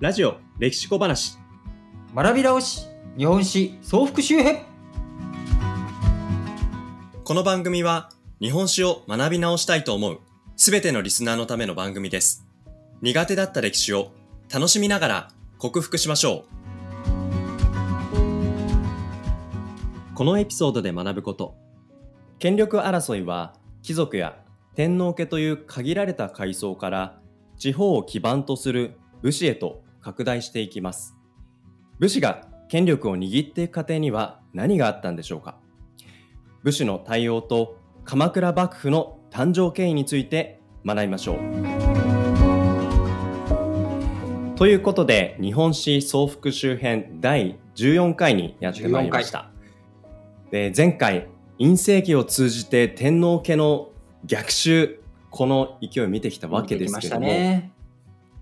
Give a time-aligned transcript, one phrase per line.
[0.00, 1.36] ラジオ歴史小話。
[2.14, 2.86] 学び直し
[3.18, 4.62] 日本史総復習編。
[7.22, 8.08] この番組は
[8.40, 10.20] 日本史を学び直したいと思う
[10.56, 12.46] すべてのリスナーのための番組です。
[13.02, 14.10] 苦手だった歴史を
[14.50, 15.28] 楽しみながら
[15.58, 18.14] 克服しましょう。
[20.14, 21.56] このエピソードで学ぶこと。
[22.38, 24.38] 権力争いは貴族や
[24.74, 27.20] 天皇家という限られた階層から
[27.58, 31.16] 地方を基盤とする武士へと拡大していきます。
[31.98, 35.56] 武士が権力を握っていく過程には何があったんでしょうか？
[36.62, 41.36] 武士の対応と鎌倉幕府の誕生経緯について学びましょう。
[44.56, 49.50] ということで日本史総復習編第14回にやってまいりました。
[50.50, 51.28] で前回
[51.58, 53.88] 陰世紀を通じて天皇家の
[54.24, 57.72] 逆襲この勢いを見てきたわけですけども、ね、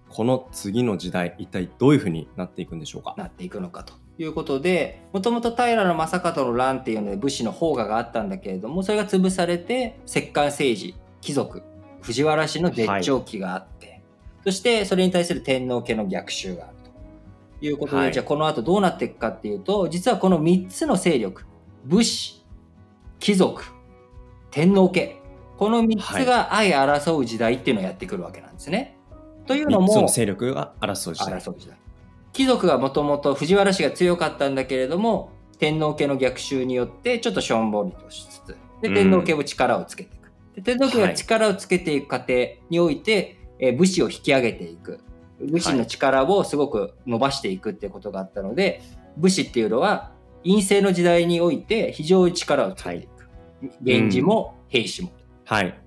[0.08, 3.14] この次の時代一体どういうふうになっていくんでしょうか？
[3.16, 11.62] なっていくのかということでもともと平将門の乱っていうので武士の方があったんだけれどもそれが潰されて摂関政治貴族
[12.00, 14.02] 藤原氏の絶頂期があって、はい、
[14.44, 16.76] そしてそれに対する天皇家の逆襲がある
[17.60, 21.44] ということで、はい、じゃあこの後どうなっていくかっていうと実はこの3つの勢力
[21.84, 22.44] 武士
[23.20, 23.62] 貴族
[24.50, 25.20] 天皇家
[25.58, 28.97] この3つが相争う時代っていうのをやってくるわけなんですね。
[29.48, 31.78] というのも、その勢力が争う時代。
[32.32, 40.30] 貴族がもともと藤原氏が強かったんだけれども、天皇家の逆襲によってちょっとしょんぼりとしつつ、で天皇家も力をつけていく。
[40.54, 42.34] で天皇家が力をつけていく過程
[42.68, 45.00] において、え武士を引き上げていく。
[45.40, 48.82] 武士の力をすごく伸ばしていくっていうことがあったので、
[49.16, 50.12] 武士っていうのは
[50.44, 53.08] 陰性の時代において非常に力をつけていく。
[53.80, 55.10] 源氏も兵士も。
[55.44, 55.80] はい。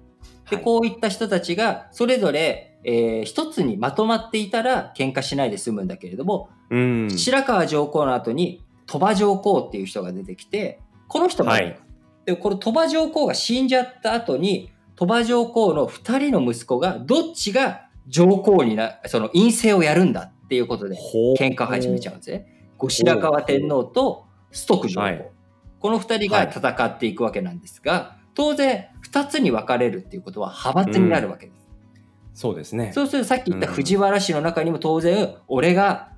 [0.50, 11.80] で、こういった人たちが、それぞれ、えー、一つにまとまっていたら喧嘩しないで済むんだけれども、うん、白河上皇の後に鳥羽上皇っていう人が出てきて、この人が、はい、
[12.26, 20.98] でこの鳥羽上皇が死んじゃった後に、鳥羽上皇の二人の息子がどっちが上皇にな、その陰性をやるんだっていうことで
[21.40, 22.74] 喧嘩始めちゃうんですね。
[22.78, 25.02] 後白河天皇と崇徳上皇。
[25.02, 25.32] はい、
[25.80, 31.56] この二人が戦っていくわけなんですが、当然2つに分かれるっていうことは派閥になるわけです。
[31.56, 31.61] うん、
[32.34, 32.92] そうですね。
[32.94, 36.10] そうするとさっき言った藤原氏の中にも当然、俺が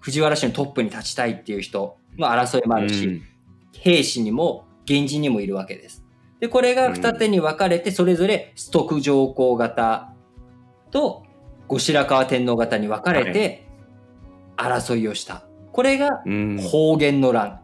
[0.00, 3.22] 藤原氏のトップに立ちたいっていう人の争いもあるし、うん、
[3.72, 6.04] 兵士にも源氏にもいるわけです。
[6.40, 10.12] で、これが二手に分かれて、それぞれ崇徳上皇型
[10.90, 11.24] と
[11.66, 13.66] 後白河天皇型に分かれて
[14.56, 15.44] 争いをした。
[15.72, 16.22] これが
[16.70, 17.60] 方言の乱。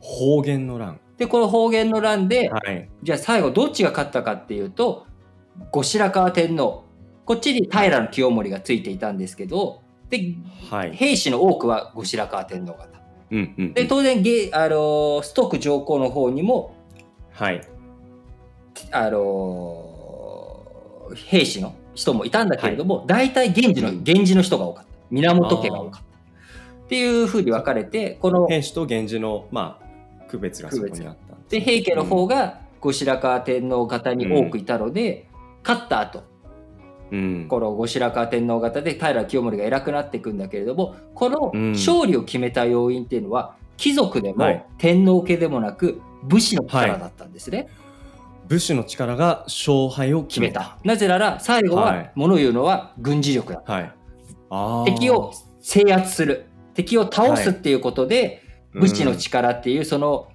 [0.00, 1.00] 方言の乱。
[1.16, 5.06] で、この方言の乱で、はい、じゃあ最後どっちが勝ったかっていうと、
[5.70, 6.84] 後白河天皇、
[7.26, 10.34] こっちに平清盛がついていたんですけど、で、
[10.70, 12.88] はい、兵士の多くは後白河天皇方。
[13.32, 16.74] うんうんうん、で、当然ゲ、あのストック上皇の方にも、
[17.32, 17.60] はい。
[18.92, 24.90] あの兵士の人もいたんだけれども、はい、大体源氏の、源氏の人が多かった。
[25.10, 26.06] 源家が多かった。
[26.06, 28.46] っていうふうに分かれて、この。
[28.46, 29.86] 兵士と源氏の、まあ、
[30.28, 36.22] 区別がそこにあったで平家の方が後白河天皇方に多くいたので、うん、勝った後
[37.10, 47.58] うん、この後白河天皇方で平清盛が偉くなっていくんだけれどもこの勝利を決めた要因っていうのは、貴族でも天皇家でもなく武士の力だったんですね。
[47.58, 47.68] はい、
[48.48, 50.78] 武士の力が勝敗を決めた。
[50.84, 53.62] なぜなら最後はもの言うのは軍事力だ。
[53.66, 56.46] はい、敵を制圧する。
[56.74, 58.42] 敵を倒すっていうことで、
[58.74, 60.28] 武士の力っていうその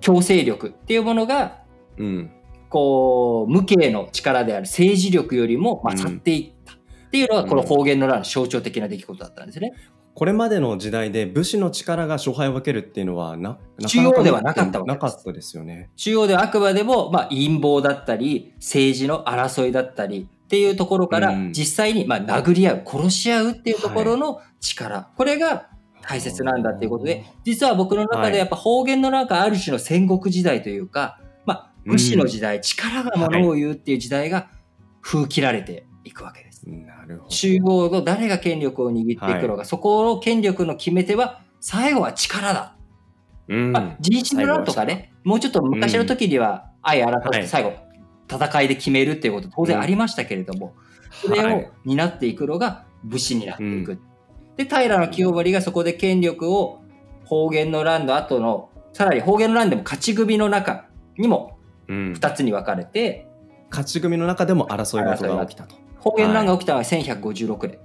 [0.00, 1.58] 強制力っていうものが、
[1.98, 2.30] うん、
[2.72, 6.76] こう無形の力である政治力よりも勝っていったっ
[7.10, 9.74] ていうのがこの方言の乱の象徴的な出来事だったんですね。
[10.14, 15.04] これまでの時代で武士の力が勝敗を分けるっていうのはな中央ではなかったわけです。
[15.04, 15.90] なかったですよね。
[15.96, 25.68] 中央ではあくまでも、まあ、陰謀だったり政治の争いだったりっていうところから、実際にまあ殴り合う殺し合うっていうところの力、はい、これが
[26.02, 31.31] 大切なんだっていうことで、実は僕の中でやっぱ方言の中ある種の戦国時代というか、まあ、
[31.84, 34.48] 武士の時代、うん、力がものを言うっていう時代が
[35.00, 36.68] 封切られていくわけです。
[36.68, 37.30] なるほど。
[37.30, 42.76] 中央の誰が権力を握っていくのか、はい、そこの権力の決め手は、最後は力だ。
[43.48, 47.72] うん、まあ、人種の乱とかね、もうちょっと昔の時には相改めて最後、
[48.30, 50.74] 戦いで決めるっていうこと当然ありましたけれども、
[51.10, 53.98] それを担っていくのが武士になっていく。
[54.56, 56.80] で、平清盛がそこで権力を
[57.24, 60.86] 方言の乱の後の、さらに方言の乱でも勝ち組の中
[61.18, 61.51] にも
[62.14, 65.76] 2つに分かれて、うん、勝ち組の中でも争いが起きたと。
[65.98, 67.78] 方言の乱が起きたのは1156年。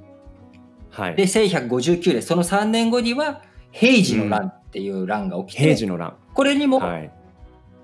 [0.89, 1.15] はい。
[1.15, 6.15] で、1159年、その3年後には、平治の乱っていう乱が起きて、平治の乱。
[6.33, 7.11] これにもはい。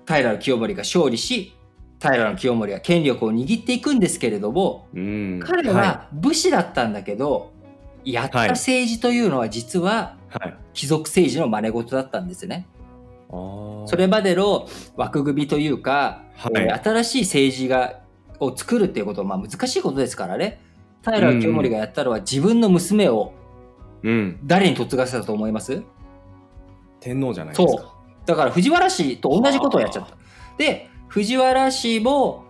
[0.06, 1.54] 平清盛が勝利し、
[2.00, 5.40] 平清盛が権力を握っていくんですけれども、うん。
[5.42, 7.52] 彼は武士だったんだけど、
[8.04, 10.48] やった政治というのは実ははい。
[10.48, 10.56] はい。
[10.74, 12.66] 貴族政治の真似事だったんですね。
[13.86, 14.66] それまでの
[14.96, 18.00] 枠組みというか、はいえー新しい政治が
[18.40, 20.60] を作るっていうことはまあ難しいことですからね。
[21.04, 23.32] 平清盛がやったのは自分の娘を
[24.02, 24.38] うん。
[24.44, 25.82] 誰に嫁がせたと思います？
[27.00, 27.94] 天皇じゃないですか。
[28.26, 30.16] だから藤原氏と同じことをやっちゃった。
[30.58, 32.44] で、藤原氏も、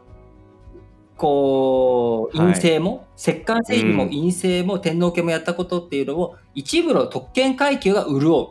[1.16, 8.48] こう、はい陰性も、摂関政治もうん陰性も天皇家もやったことっていうのを、一部の特権階級が潤う。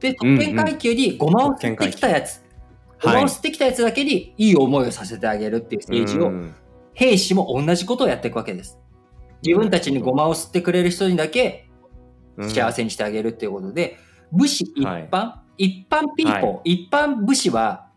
[0.00, 2.42] で、特権階級にごまを吸ってきたやつ、
[3.02, 6.54] ごまを吸ってきたやつだけにいい思いをさせてあげるっていう政治を、うん。
[6.94, 8.78] 兵士も同じことをやっていくわけです。
[9.44, 11.68] 自分たちにごまを吸ってくれる人にだけ
[12.36, 12.50] うん。
[12.50, 13.98] 幸せにしてあげるっていうことで、
[14.32, 17.88] 武士一般、は一般ピーポー、は一般武士は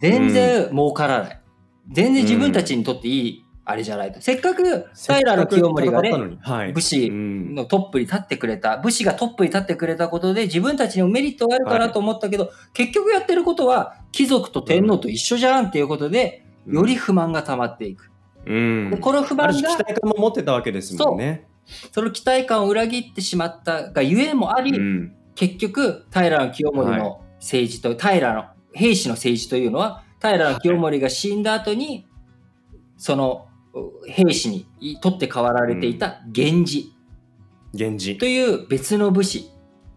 [0.00, 1.42] 全然儲からない。
[1.90, 4.20] 全然自分たちにとっていいあれじゃないと。
[4.20, 4.62] せっかく
[4.94, 6.72] 平清盛がね、はい。
[6.72, 18.10] 武士うんのトップに立ってくれた、武士がトップに立ってくれたことで自分たちにもメリットがあるかなと思ったけど、結局やってることは貴族と天皇と一緒じゃんっていうことで、より不満が溜まっていく。
[18.46, 21.46] うんで、この不満が期、待感も持ってたわけですもんね。
[21.92, 32.06] その期待感を裏切ってしまったがゆえもあり、うん結局平清盛の政治と、平の兵士の政治というのは平清盛が死んだ後に
[32.96, 33.51] そのう
[34.06, 34.66] 兵士に
[35.00, 36.92] 取って代わられていた源氏。
[37.72, 38.18] 源氏。
[38.18, 39.50] という別の武士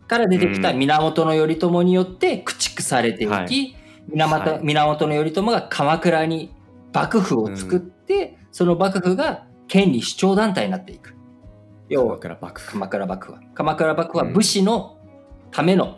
[0.08, 0.80] から出てきたうん。
[0.80, 3.76] 源頼朝によって駆逐されていき、はい。
[4.08, 4.64] 源はい。
[4.64, 6.54] 源頼朝が鎌倉に
[6.94, 11.16] 幕府を作って、その幕府が権利主張団体になっていく。
[11.90, 12.72] 要鎌は倉幕府。
[12.72, 13.40] 鎌倉幕府は。
[13.54, 14.98] 鎌倉幕府は武士の
[15.52, 15.98] ための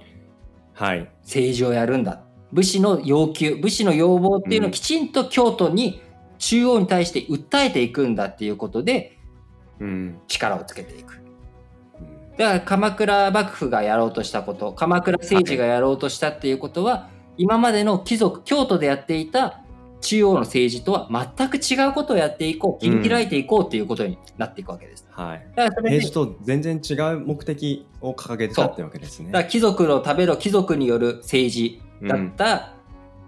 [0.73, 1.09] はい。
[1.21, 2.23] 政治をやるんだ。
[2.51, 4.71] 武士の要求武士の要望っていうのをうん。
[4.71, 6.01] きちんと京都に
[6.37, 9.17] 中央に対して訴えていくんだっていうことで
[9.79, 10.19] うん。
[10.27, 11.13] 力をつけていく。
[11.21, 11.27] うん
[12.37, 19.61] だから鎌倉幕府がやろうとしたこと鎌倉政治がやろうとしたっていうことは、今までの貴族京都でやっていた
[20.01, 25.07] 中央の政治とは全く違うことをやっていこう切り開いていこうっていうことになっていくわけです。
[25.09, 25.47] はい。
[25.55, 29.31] だからそれで平時と全然違う目的を掲げてたってわけですね。
[29.31, 32.76] だから貴族のための貴族による政治だった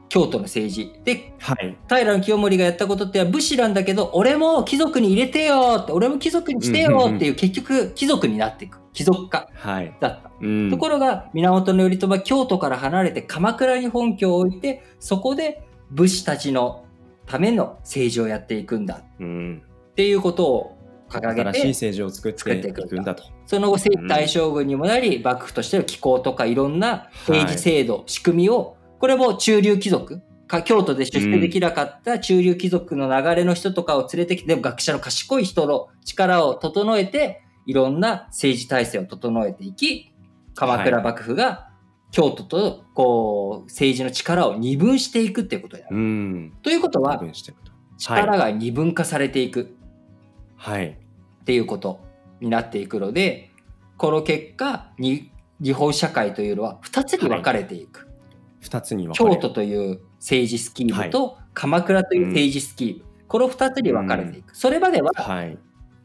[0.09, 1.77] 京都の政治、ではい。
[1.87, 8.79] 平清盛がやったことって武士なんだけど俺も貴族に入れてよって俺も貴族にしてよっていう結局貴族になっていく。
[8.91, 9.95] 貴族化はい。
[9.99, 10.69] だった、うん。
[10.71, 16.85] ところが源頼朝は京都から離れて鎌倉に本拠を置いてそこで武士たちの
[17.27, 19.03] ための政治をやっていくんだ。
[19.19, 19.61] うん。
[19.91, 20.77] っていうことを
[21.09, 23.23] 掲げ新しいて政治を作っていくんだと。
[23.45, 23.77] その後
[24.07, 30.21] 大将軍にもなり、幕府としての機構とかいろんな政治制度、仕組みをこれも中流貴族？
[30.47, 40.11] か京都で出世できなかった中流貴族の流れの人とかを連れてきて、でも学者の賢い人の力を整えていろんな政治体制を整えていき
[40.55, 41.69] 鎌倉幕府が
[42.11, 45.87] 京都とこう政治の力を二分していくっていうことや。
[45.87, 45.95] る。
[45.95, 46.53] うん。
[46.63, 47.21] ということは
[47.97, 49.75] 力が二分化されていく。
[50.55, 50.87] はい。
[50.87, 51.99] っていうこと
[52.41, 53.51] になっていくので
[53.97, 55.31] この結果に
[55.63, 58.08] 日本社会というのは2つに分かれていく、
[58.59, 65.57] 二つに分京都という政治スキームと鎌倉という政治スキーム、この2つに分かれていく、それまでははい。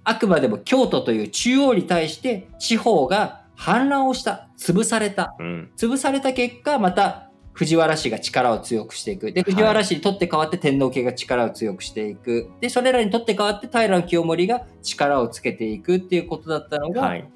[0.04, 5.34] あくまでも京都という中央に対して地方が反乱をした潰された。
[5.38, 5.70] うん。
[5.76, 9.32] 潰された結果また藤原氏が力を強くしていく。
[9.32, 12.50] で藤原氏にとって代わって天皇家が力を強くしていく。
[12.60, 17.28] でそれらにとって代わって平清盛が力をつけていくっていうことだったのが、はい。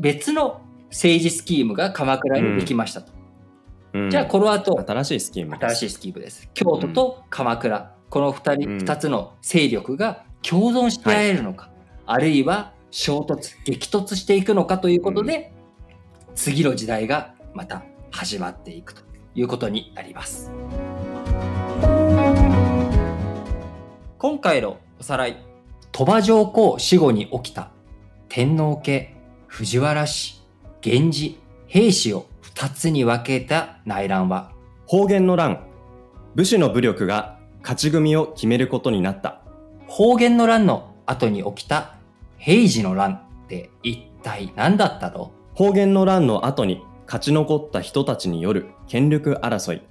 [0.00, 0.60] 別の
[0.90, 3.12] 政治スキームが鎌倉にできましたと、
[4.04, 4.10] うん。
[4.10, 4.78] じゃあこの後。
[4.86, 6.48] 新しいスキーム新しいスキームです。
[6.54, 8.76] 京都と鎌倉、この2人、うん。
[8.78, 11.70] 2つの勢力が共存し合えるのか、
[12.04, 15.52] あるいは衝突激突していくのかということで、
[16.34, 19.02] 次の時代がまた始まっていくと
[19.34, 20.52] いうことになります。
[24.18, 25.36] 今回のおさらい
[25.92, 27.70] 鳥羽上皇死後に起きた
[28.28, 29.14] 天皇家
[29.46, 30.42] 藤原氏
[30.84, 32.26] 源氏平氏を
[32.56, 34.50] 2つに分けた内乱は？
[34.86, 35.66] 方言の乱。
[36.34, 39.42] 武士の武力が勝ち組を決めることになった。
[39.86, 41.96] 方言の乱の後に起きた
[42.38, 43.12] 平治の乱
[43.44, 45.32] って一体何だったの？
[45.54, 49.82] 方言の乱の後に勝ち残った人たちによる権力争い。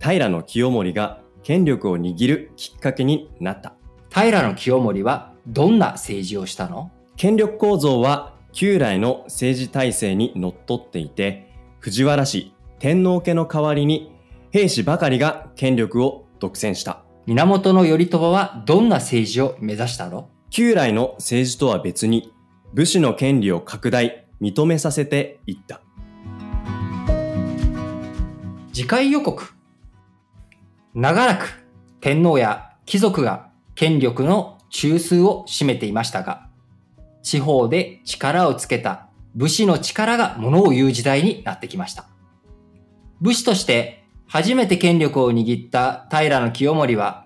[0.00, 3.74] 平清盛が権力を握るきっかけになった。
[4.08, 6.90] 平清盛はどんな政治をしたの？
[7.18, 11.47] 権力構造は旧来の政治体制にのっとっていて、
[11.88, 14.12] 藤原氏、天皇家の代わりに
[14.50, 17.02] 兵士ばかりが権力を独占した。
[17.24, 20.28] 源頼朝はどんな政治を目指したの？
[20.50, 22.30] 旧来の政治とは別に
[22.74, 25.80] 武士の権利を拡大、認めさせていった。
[28.74, 29.54] 次回予告。
[30.92, 31.64] 長らく
[32.02, 36.50] 天皇や貴族が権力の中枢を占めていましたが、
[37.22, 42.06] 地方で力をつけた武士の力が物を言う時代になってきました。
[43.20, 47.24] 武士として初めて権力を握った平清盛は、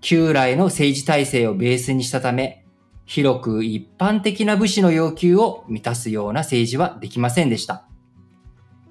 [0.00, 2.64] 旧来の政治体制をベースにしたため、
[3.04, 7.84] 広く一般的な武士の要求を満たすような政治はできませんでした。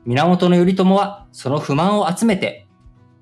[0.06, 2.68] 源頼朝はその不満を集めて、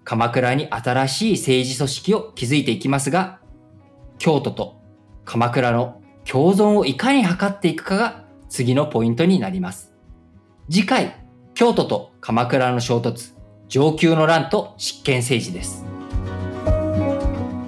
[0.04, 3.40] 鎌倉に新しい政治組織を築いていきますが、
[4.18, 4.82] 京都と
[5.24, 8.25] 鎌倉の共存をいかに図っていくかが
[8.56, 9.94] 次のポイントになります。
[10.72, 11.22] 次回、
[11.56, 13.34] 京都と鎌倉の衝突、
[13.68, 15.86] 上級の乱と執権政治です。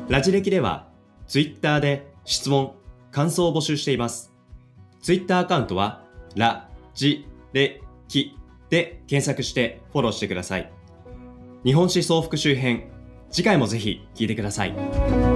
[0.08, 0.88] ラジ歴では、
[1.28, 2.72] ツイッターで質問、
[3.12, 4.32] 感想を募集しています。
[5.02, 6.06] ツイッターアカウントは、
[6.38, 8.38] ラ、ジ、レ、キ
[8.70, 10.72] で検索してフォローしてください。
[11.66, 12.86] 日本史総復習編、
[13.30, 15.27] 次回もぜひ聞いてください。